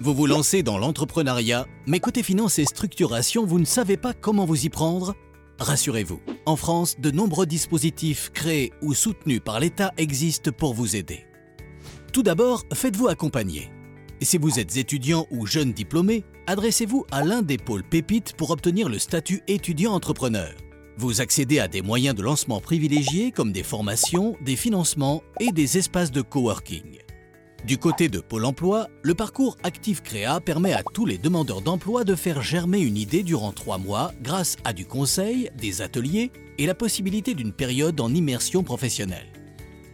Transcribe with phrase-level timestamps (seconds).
[0.00, 4.44] Vous vous lancez dans l'entrepreneuriat, mais côté finance et structuration, vous ne savez pas comment
[4.44, 5.14] vous y prendre?
[5.60, 11.24] Rassurez-vous, en France, de nombreux dispositifs créés ou soutenus par l'État existent pour vous aider.
[12.12, 13.70] Tout d'abord, faites-vous accompagner.
[14.20, 18.88] Si vous êtes étudiant ou jeune diplômé, adressez-vous à l'un des pôles pépites pour obtenir
[18.88, 20.52] le statut étudiant-entrepreneur.
[20.96, 25.78] Vous accédez à des moyens de lancement privilégiés comme des formations, des financements et des
[25.78, 26.93] espaces de coworking.
[27.66, 32.04] Du côté de Pôle emploi, le parcours Active Créa permet à tous les demandeurs d'emploi
[32.04, 36.66] de faire germer une idée durant trois mois grâce à du conseil, des ateliers et
[36.66, 39.32] la possibilité d'une période en immersion professionnelle.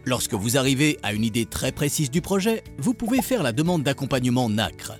[0.03, 3.83] Lorsque vous arrivez à une idée très précise du projet, vous pouvez faire la demande
[3.83, 4.97] d'accompagnement NACRE.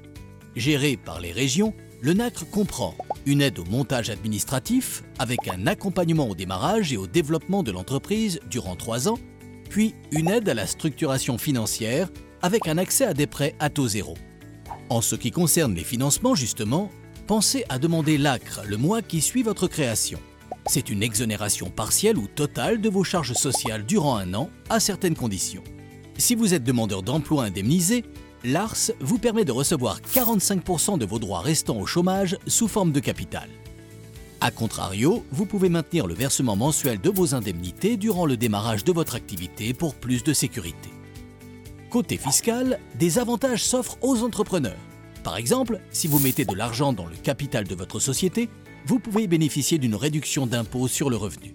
[0.55, 2.95] Géré par les régions, le NACRE comprend
[3.25, 8.39] une aide au montage administratif avec un accompagnement au démarrage et au développement de l'entreprise
[8.49, 9.19] durant trois ans,
[9.69, 12.07] puis une aide à la structuration financière
[12.41, 14.15] avec un accès à des prêts à taux zéro.
[14.89, 16.89] En ce qui concerne les financements, justement,
[17.27, 20.19] pensez à demander l'ACRE le mois qui suit votre création.
[20.67, 25.15] C'est une exonération partielle ou totale de vos charges sociales durant un an, à certaines
[25.15, 25.63] conditions.
[26.17, 28.03] Si vous êtes demandeur d'emploi indemnisé,
[28.43, 32.99] l'ARS vous permet de recevoir 45% de vos droits restants au chômage sous forme de
[32.99, 33.49] capital.
[34.39, 38.91] A contrario, vous pouvez maintenir le versement mensuel de vos indemnités durant le démarrage de
[38.91, 40.89] votre activité pour plus de sécurité.
[41.91, 44.79] Côté fiscal, des avantages s'offrent aux entrepreneurs.
[45.25, 48.47] Par exemple, si vous mettez de l'argent dans le capital de votre société,
[48.85, 51.53] vous pouvez bénéficier d'une réduction d'impôt sur le revenu.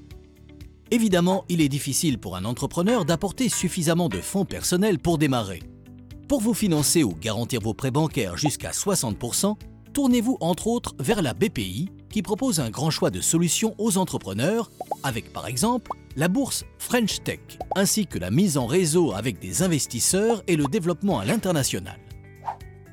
[0.90, 5.62] Évidemment, il est difficile pour un entrepreneur d'apporter suffisamment de fonds personnels pour démarrer.
[6.28, 9.56] Pour vous financer ou garantir vos prêts bancaires jusqu'à 60%,
[9.94, 14.70] tournez-vous entre autres vers la BPI qui propose un grand choix de solutions aux entrepreneurs
[15.02, 17.40] avec par exemple la bourse French Tech,
[17.76, 21.98] ainsi que la mise en réseau avec des investisseurs et le développement à l'international.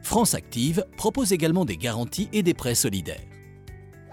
[0.01, 3.23] France Active propose également des garanties et des prêts solidaires.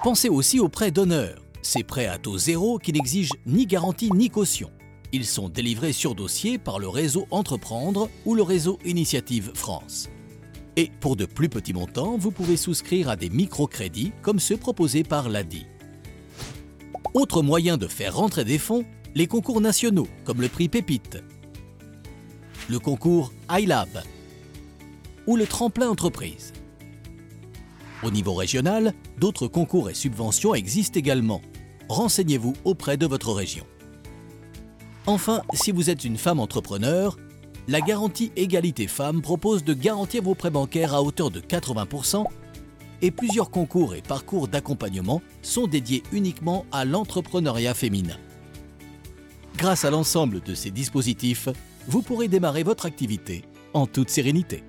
[0.05, 4.31] Pensez aussi aux prêts d'honneur, ces prêts à taux zéro qui n'exigent ni garantie ni
[4.31, 4.71] caution.
[5.13, 10.09] Ils sont délivrés sur dossier par le réseau Entreprendre ou le réseau Initiative France.
[10.77, 15.03] Et pour de plus petits montants, vous pouvez souscrire à des microcrédits comme ceux proposés
[15.03, 15.67] par l'ADI.
[17.13, 18.85] Autre moyen de faire rentrer des fonds,
[19.15, 21.23] les concours nationaux, comme le prix Pépite,
[22.69, 23.89] le concours iLab
[25.27, 26.53] ou le tremplin entreprise.
[28.03, 31.43] Au niveau régional, d'autres concours et subventions existent également.
[31.89, 33.67] Renseignez-vous auprès de votre région.
[35.07, 37.19] Enfin, si vous êtes une femme entrepreneur,
[37.69, 42.25] la garantie égalité femmes propose de garantir vos prêts bancaires à hauteur de 80%
[43.03, 48.17] et plusieurs concours et parcours d'accompagnement sont dédiés uniquement à l'entrepreneuriat féminin.
[49.61, 51.51] Grâce à l'ensemble de ces dispositifs,
[51.87, 53.45] vous pourrez démarrer votre activité
[53.75, 54.65] en toute sérénité.